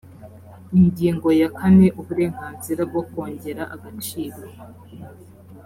ingingo 0.79 1.27
ya 1.41 1.49
kane 1.57 1.87
uburenganzira 1.99 2.81
bwo 2.89 3.01
kongera 3.09 3.63
agaciro 3.75 4.39